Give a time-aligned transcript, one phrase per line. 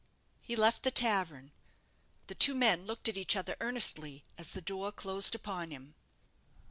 [0.43, 1.51] He left the tavern.
[2.25, 5.93] The two men looked at each other earnestly as the door closed upon him.